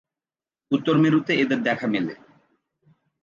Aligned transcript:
উত্তর 0.71 0.95
মেরুতে 0.97 1.33
এদের 1.35 1.59
দেখা 1.63 1.87
মেলে। 1.87 2.13